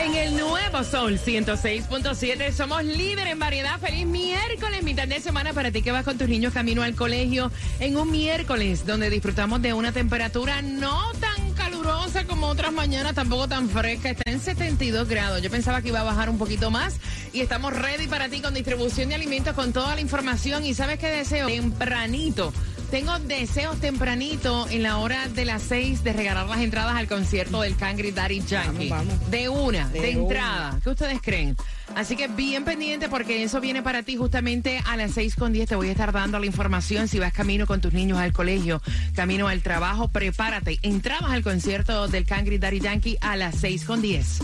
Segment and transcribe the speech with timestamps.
[0.00, 3.78] En el nuevo Sol 106.7 somos líderes en variedad.
[3.78, 7.52] Feliz miércoles, mitad de semana para ti que vas con tus niños camino al colegio.
[7.78, 13.46] En un miércoles donde disfrutamos de una temperatura no tan calurosa como otras mañanas, tampoco
[13.46, 14.10] tan fresca.
[14.10, 15.42] Está en 72 grados.
[15.42, 16.96] Yo pensaba que iba a bajar un poquito más.
[17.34, 20.64] Y estamos ready para ti con distribución de alimentos, con toda la información.
[20.64, 21.48] ¿Y sabes qué deseo?
[21.48, 22.52] Tempranito.
[22.94, 27.60] Tengo deseos tempranito en la hora de las 6 de regalar las entradas al concierto
[27.60, 28.88] del Cangri Daddy Yankee.
[28.88, 29.30] Vamos, vamos.
[29.32, 30.78] De una, de, De entrada.
[30.80, 31.56] ¿Qué ustedes creen?
[31.96, 35.70] Así que bien pendiente porque eso viene para ti justamente a las 6 con 10.
[35.70, 38.80] Te voy a estar dando la información si vas camino con tus niños al colegio,
[39.16, 40.06] camino al trabajo.
[40.06, 40.78] Prepárate.
[40.82, 44.38] Entradas al concierto del Cangri Daddy Yankee a las 6 con 10.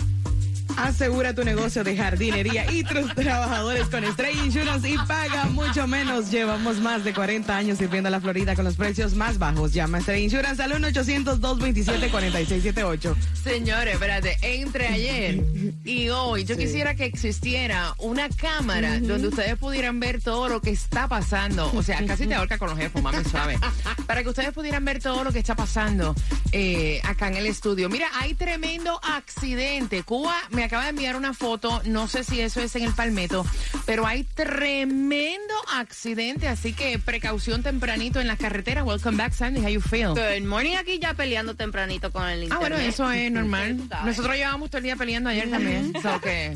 [0.82, 6.30] Asegura tu negocio de jardinería y tus trabajadores con Stray Insurance y paga mucho menos.
[6.30, 9.74] Llevamos más de 40 años sirviendo a la Florida con los precios más bajos.
[9.74, 13.14] Llama a Stray Insurance al 1-800-227-4678.
[13.44, 15.44] Señores, espérate, entre ayer
[15.84, 20.70] y hoy, yo quisiera que existiera una cámara donde ustedes pudieran ver todo lo que
[20.70, 21.70] está pasando.
[21.74, 23.58] O sea, casi te ahorca con los jefos, mami, suave.
[24.06, 26.14] Para que ustedes pudieran ver todo lo que está pasando
[26.52, 27.90] eh, acá en el estudio.
[27.90, 30.02] Mira, hay tremendo accidente.
[30.02, 33.44] Cuba me acaba de enviar una foto, no sé si eso es en el Palmetto,
[33.86, 38.84] pero hay tremendo accidente, así que precaución tempranito en las carreteras.
[38.86, 39.60] Welcome back, Sandy.
[39.62, 40.10] How you feel?
[40.10, 42.60] Good morning aquí ya peleando tempranito con el Ah, internet.
[42.60, 43.78] bueno, eso es normal.
[44.04, 45.92] Nosotros llevamos todo el día peleando ayer también.
[46.00, 46.54] So que,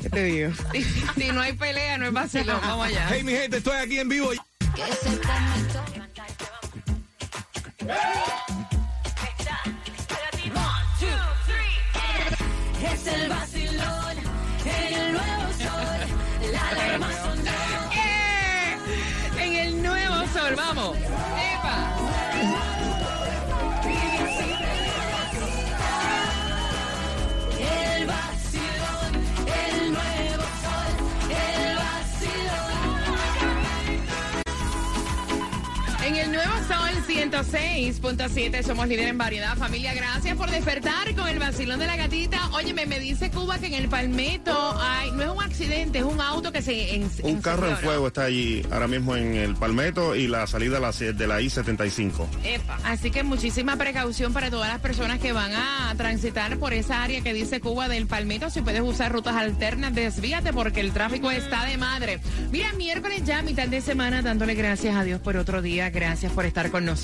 [0.00, 0.52] ¿Qué te digo?
[0.72, 2.58] si, si no hay pelea, no es vacilón.
[2.62, 3.08] Vamos allá.
[3.10, 4.32] Hey, mi gente, estoy aquí en vivo.
[4.32, 4.38] ¡Eh!
[20.56, 20.96] Vamos.
[20.96, 22.77] ¡Epa!
[37.08, 39.56] 106.7 somos líder en variedad.
[39.56, 42.50] Familia, gracias por despertar con el vacilón de la gatita.
[42.52, 46.20] Óyeme, me dice Cuba que en el Palmetto hay, no es un accidente, es un
[46.20, 46.94] auto que se...
[46.96, 50.74] en- Un carro en fuego está allí ahora mismo en el Palmetto y la salida
[50.74, 52.26] de la, de la I-75.
[52.44, 52.78] Epa.
[52.84, 57.22] Así que muchísima precaución para todas las personas que van a transitar por esa área
[57.22, 58.50] que dice Cuba del Palmetto.
[58.50, 62.20] Si puedes usar rutas alternas, desvíate porque el tráfico está de madre.
[62.52, 65.88] Mira, miércoles ya, mitad de semana, dándole gracias a Dios por otro día.
[65.88, 66.97] Gracias por estar con nosotros.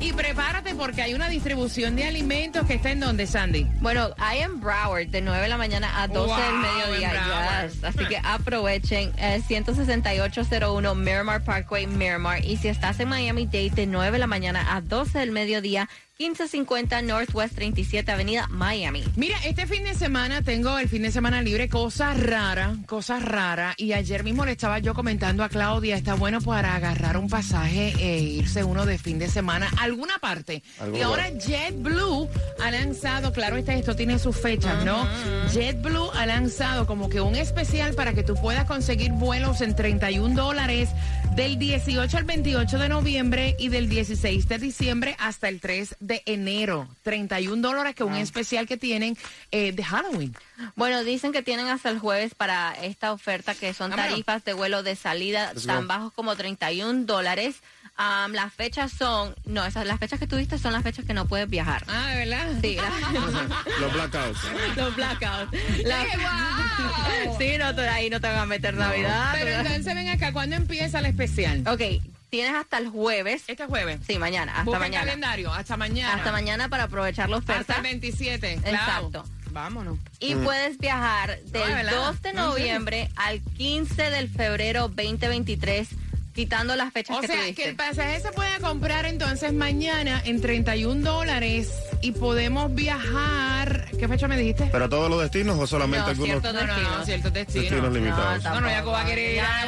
[0.00, 3.66] Y prepárate porque hay una distribución de alimentos que está en donde, Sandy.
[3.80, 7.66] Bueno, hay en Broward de 9 de la mañana a 12 Wow, del mediodía.
[7.66, 7.84] Yes.
[7.84, 9.12] Así que aprovechen.
[9.18, 12.44] Eh, 16801 Miramar Parkway, Miramar.
[12.44, 15.88] Y si estás en Miami-Dade de 9 de la mañana a 12 del mediodía,
[16.20, 19.02] 1550 Northwest 37 Avenida, Miami.
[19.16, 23.74] Mira, este fin de semana tengo el fin de semana libre, cosas raras, cosas raras.
[23.78, 27.94] Y ayer mismo le estaba yo comentando a Claudia, está bueno para agarrar un pasaje
[27.98, 30.62] e irse uno de fin de semana a alguna parte.
[30.94, 31.30] Y ahora.
[31.30, 32.28] JetBlue
[32.62, 35.08] ha lanzado, claro, este, esto tiene sus fechas, ¿no?
[35.52, 40.34] JetBlue ha lanzado como que un especial para que tú puedas conseguir vuelos en 31
[40.34, 40.90] dólares
[41.34, 46.22] del 18 al 28 de noviembre y del 16 de diciembre hasta el 3 de
[46.26, 46.88] enero.
[47.02, 49.16] 31 dólares que es un especial que tienen
[49.50, 50.34] eh, de Halloween.
[50.76, 54.82] Bueno, dicen que tienen hasta el jueves para esta oferta que son tarifas de vuelo
[54.82, 55.88] de salida Let's tan go.
[55.88, 57.56] bajos como 31 dólares.
[58.02, 61.26] Am, las fechas son, no, esas, las fechas que tuviste son las fechas que no
[61.26, 61.84] puedes viajar.
[61.86, 62.48] Ah, ¿de verdad?
[62.62, 64.40] Sí, la- Los blackouts.
[64.76, 65.52] los blackouts.
[65.84, 67.38] La- ¡Qué guau!
[67.38, 69.30] sí, no, te- ahí no te van a meter Navidad.
[69.32, 69.66] Pero ¿verdad?
[69.66, 71.62] entonces ven acá, ¿cuándo empieza el especial?
[71.68, 71.82] Ok,
[72.30, 73.42] tienes hasta el jueves.
[73.48, 74.00] Este jueves.
[74.06, 75.04] Sí, mañana, hasta Busca el mañana.
[75.04, 76.14] calendario, hasta mañana.
[76.14, 77.76] Hasta mañana para aprovechar Hasta oferta.
[77.76, 78.60] el 27.
[78.62, 78.76] claro.
[78.76, 79.24] Exacto.
[79.52, 79.98] Vámonos.
[80.20, 81.92] Y puedes viajar del ¿verdad?
[82.12, 85.88] 2 de No, noviembre al 15 del febrero 2023
[86.32, 90.40] quitando las fechas O que sea, que el pasaje se puede comprar entonces mañana en
[90.40, 91.70] 31 dólares
[92.02, 93.86] y podemos viajar.
[93.98, 94.68] ¿Qué fecha me dijiste?
[94.72, 97.92] ¿Pero todos los destinos o solamente No, algunos cierto No, no, no, ciertos destinos destinos.
[97.92, 98.44] limitados?
[98.44, 99.48] No, No, no, ya Cuba quiere ir no.
[99.48, 99.64] Ah,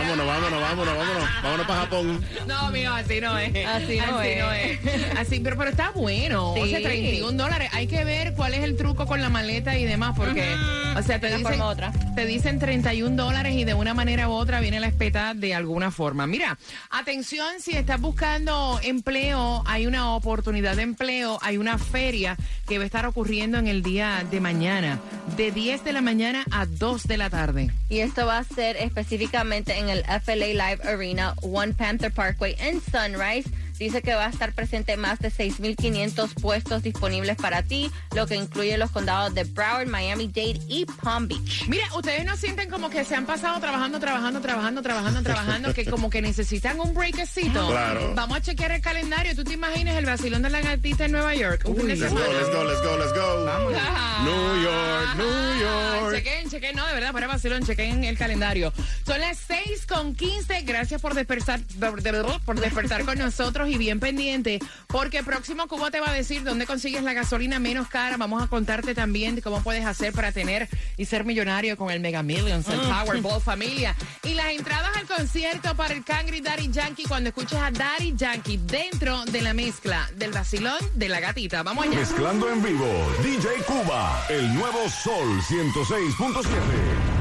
[0.00, 1.28] vámonos, vámonos, vámonos, vámonos.
[1.42, 2.24] Vámonos para Japón.
[2.46, 3.66] No, mío, así no es.
[3.66, 4.78] Así no es.
[5.18, 6.52] Así, pero, pero está bueno.
[6.52, 6.84] O sea, Sí.
[6.84, 7.70] 31 dólares.
[7.72, 10.54] Hay que ver cuál es el truco con la maleta y demás, porque,
[10.96, 11.92] o sea, te De una dicen, forma otra.
[12.14, 15.90] te dicen 31 dólares y de una manera u otra viene la espeta de alguna
[15.90, 16.26] forma.
[16.26, 16.56] Mira,
[16.90, 22.36] atención, si estás buscando empleo, hay una oportunidad de empleo, hay una feria
[22.66, 25.00] que va a estar ocurriendo en el día de mañana,
[25.36, 27.70] de 10 de la mañana a 2 de la tarde.
[27.88, 32.82] Y esto va a ser específicamente en el FLA Live Arena, One Panther Parkway en
[32.82, 33.50] Sunrise.
[33.78, 38.34] Dice que va a estar presente más de 6.500 puestos disponibles para ti, lo que
[38.34, 41.68] incluye los condados de Broward, Miami-Dade y Palm Beach.
[41.68, 45.84] Mira, ustedes no sienten como que se han pasado trabajando, trabajando, trabajando, trabajando, trabajando, que
[45.84, 47.68] como que necesitan un breakcito.
[47.68, 48.14] Claro.
[48.14, 49.34] Vamos a chequear el calendario.
[49.36, 51.62] ¿Tú te imaginas el vacilón de la gatita en Nueva York?
[51.66, 53.76] Un fin de Let's go, let's go, let's go, let's go.
[53.76, 54.24] Ajá.
[54.24, 56.14] New York, New York.
[56.14, 58.72] Chequen, chequen, no, de verdad, para vacilón, chequen el calendario.
[59.06, 60.62] Son las 6 con 15.
[60.62, 66.10] Gracias por despertar, por despertar con nosotros y bien pendiente, porque próximo Cuba te va
[66.10, 68.16] a decir dónde consigues la gasolina menos cara.
[68.16, 72.00] Vamos a contarte también de cómo puedes hacer para tener y ser millonario con el
[72.00, 73.94] Mega Millions, el Powerball familia.
[74.22, 78.58] Y las entradas al concierto para el Cangri Daddy Yankee cuando escuches a Daddy Yankee
[78.58, 81.62] dentro de la mezcla del vacilón de la gatita.
[81.62, 81.98] Vamos allá.
[81.98, 82.86] Mezclando en vivo,
[83.22, 87.18] DJ Cuba, el nuevo Sol 106.7.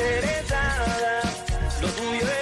[0.00, 1.20] interesada,
[1.80, 2.39] lo tuyo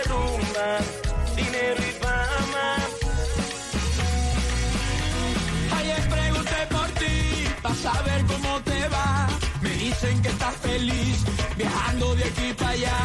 [7.93, 9.29] saber cómo te va.
[9.62, 11.25] Me dicen que estás feliz,
[11.56, 12.99] viajando de aquí para allá.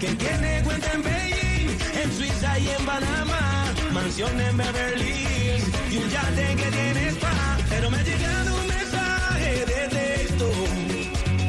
[0.00, 1.68] Que tiene cuenta en Beijing,
[2.02, 3.44] en Suiza y en Panamá,
[3.92, 7.32] mansión en Beverly Hills y un yate que tiene spa.
[7.70, 10.46] Pero me ha llegado un mensaje de texto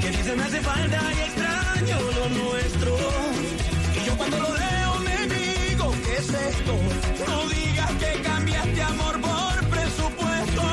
[0.02, 2.92] que dice me hace falta y extraño lo nuestro.
[3.98, 6.74] Y yo cuando lo leo me digo, ¿qué es esto?
[7.28, 10.64] No digas que cambiaste amor por presupuesto.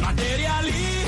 [0.00, 0.99] Materialista,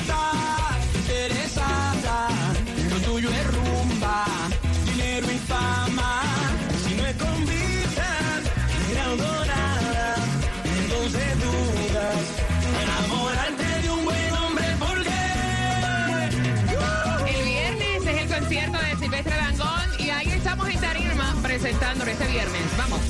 [21.72, 22.76] Tarima presentándolo este viernes.
[22.76, 23.00] Vamos.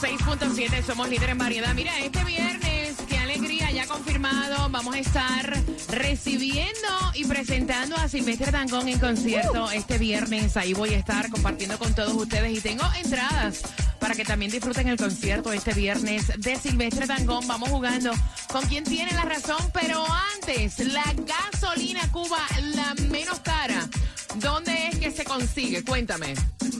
[0.00, 1.74] 106.7, somos líderes en variedad.
[1.74, 8.50] Mira, este viernes, qué alegría, ya confirmado, vamos a estar recibiendo y presentando a Silvestre
[8.50, 10.56] Dangón en concierto este viernes.
[10.56, 13.60] Ahí voy a estar compartiendo con todos ustedes y tengo entradas
[13.98, 17.46] para que también disfruten el concierto este viernes de Silvestre Dangón.
[17.46, 18.12] Vamos jugando
[18.50, 20.02] con quien tiene la razón, pero
[20.34, 22.38] antes, la gasolina Cuba,
[22.74, 23.86] la menos cara.
[24.36, 25.84] ¿Dónde es que se consigue?
[25.84, 26.34] Cuéntame.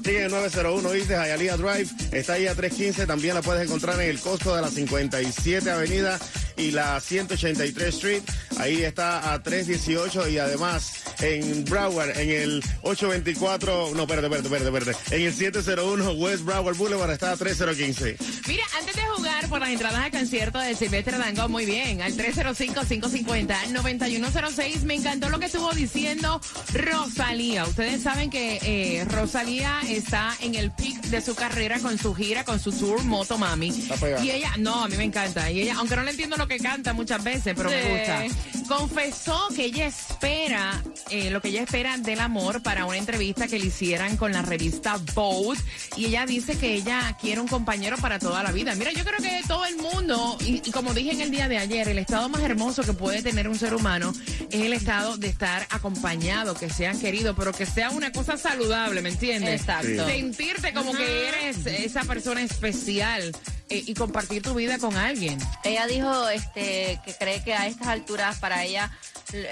[0.04, 1.88] Sigue en 901 East de Hialeah Drive.
[2.12, 3.06] Está ahí a 315.
[3.06, 6.18] También la puedes encontrar en el costo de la 57 Avenida
[6.60, 8.22] y la 183 Street.
[8.58, 14.78] Ahí está a 318 y además en Broward, en el 824, no, espérate, espérate, espérate,
[14.78, 15.16] espérate.
[15.16, 18.16] En el 701 West Broward Boulevard está a 3015.
[18.48, 22.12] Mira, antes de jugar por las entradas al concierto de Silvestre Dangón, muy bien, al
[22.14, 26.40] 305-550-9106, me encantó lo que estuvo diciendo
[26.74, 27.64] Rosalía.
[27.64, 32.44] Ustedes saben que eh, Rosalía está en el peak de su carrera con su gira,
[32.44, 33.70] con su tour Moto Mami.
[33.70, 34.24] Está pegada.
[34.24, 35.50] Y ella, no, a mí me encanta.
[35.50, 37.88] Y ella, aunque no le entiendo lo que canta muchas veces, pero me Sí.
[37.88, 38.68] gusta.
[38.68, 43.58] Confesó que ella espera, eh, lo que ella espera del amor para una entrevista que
[43.58, 45.58] le hicieran con la revista Vogue.
[45.96, 48.74] Y ella dice que ella quiere un compañero para toda la vida.
[48.76, 51.58] Mira, yo creo que todo el mundo, y, y como dije en el día de
[51.58, 54.12] ayer, el estado más hermoso que puede tener un ser humano
[54.50, 59.02] es el estado de estar acompañado, que sean queridos, pero que sea una cosa saludable,
[59.02, 59.60] ¿me entiendes?
[59.62, 60.06] Exacto.
[60.06, 63.32] Sentirte como que eres esa persona especial
[63.70, 65.38] eh, y compartir tu vida con alguien.
[65.64, 68.90] Ella dijo este, que cree que a estas alturas para ella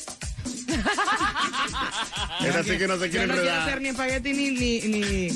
[2.42, 5.28] Esta sí que no se quiere Yo no quiero hacer ni espagueti ni, ni, ni,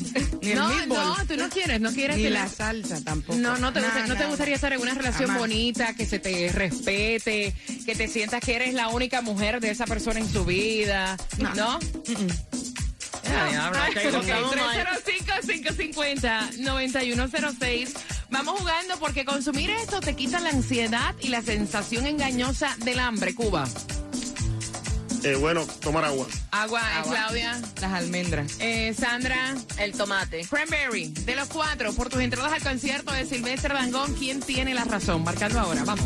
[0.41, 1.17] ni el No, meatball.
[1.17, 3.37] no, tú no quieres, no quieres Ni la salsa tampoco.
[3.39, 5.39] No, no te, gusta- Nada, no te gustaría estar en una relación Jamás.
[5.39, 7.53] bonita, que se te respete,
[7.85, 11.53] que te sientas que eres la única mujer de esa persona en su vida, ¿no?
[11.55, 11.79] No.
[13.23, 13.95] Ya, diablo, ok, ok.
[13.95, 14.25] Estamos
[15.33, 15.41] mal.
[15.41, 17.93] 305-550-9106.
[18.29, 23.35] Vamos jugando porque consumir esto te quita la ansiedad y la sensación engañosa del hambre,
[23.35, 23.67] Cuba.
[25.23, 26.27] Eh, bueno, tomar agua.
[26.51, 27.15] Agua, eh, Agua.
[27.15, 28.51] Claudia, Las almendras.
[28.59, 30.45] eh, Sandra, El tomate.
[30.49, 34.83] Cranberry, de los cuatro, por tus entradas al concierto de Silvestre Dangón, ¿quién tiene la
[34.83, 35.23] razón?
[35.23, 36.05] Marcando ahora, vamos.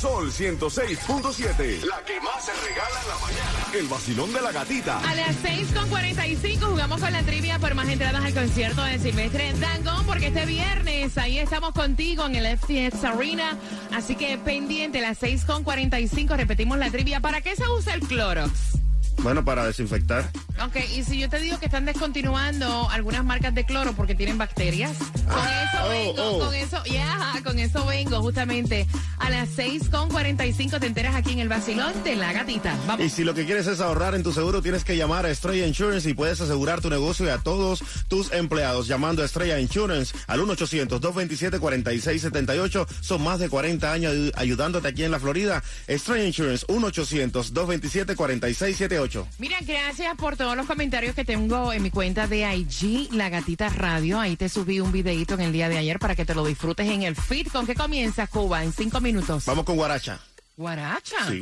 [0.00, 1.84] Sol 106.7.
[1.84, 3.78] La que más se regala en la mañana.
[3.78, 4.98] El vacilón de la gatita.
[4.98, 10.06] A las 6.45 jugamos con la trivia por más entradas al concierto de Silvestre Dangón,
[10.06, 13.58] porque este viernes ahí estamos contigo en el FTX Arena.
[13.92, 17.20] Así que pendiente, las 6.45 repetimos la trivia.
[17.20, 18.80] ¿Para qué se usa el Clorox?
[19.18, 20.30] Bueno, para desinfectar.
[20.64, 24.38] Ok, y si yo te digo que están descontinuando algunas marcas de cloro porque tienen
[24.38, 26.38] bacterias, con eso oh, vengo, oh.
[26.46, 28.86] con eso, ya, con eso vengo justamente
[29.18, 32.74] a las 6.45 te enteras aquí en el vacilón de la gatita.
[32.86, 33.04] Vamos.
[33.04, 35.66] Y si lo que quieres es ahorrar en tu seguro, tienes que llamar a Estrella
[35.66, 40.14] Insurance y puedes asegurar tu negocio y a todos tus empleados llamando a Estrella Insurance
[40.26, 42.86] al 1-800-227-4678.
[43.00, 45.62] Son más de 40 años ayu- ayudándote aquí en la Florida.
[45.86, 48.99] Estrella Insurance, 1-800-227-4678.
[49.38, 53.68] Mira, gracias por todos los comentarios que tengo en mi cuenta de IG, La Gatita
[53.68, 54.20] Radio.
[54.20, 56.88] Ahí te subí un videito en el día de ayer para que te lo disfrutes
[56.88, 57.48] en el feed.
[57.48, 58.64] ¿Con qué comienza Cuba?
[58.64, 59.44] En cinco minutos.
[59.46, 60.20] Vamos con Guaracha.
[60.56, 61.16] Guaracha.
[61.28, 61.38] Sí.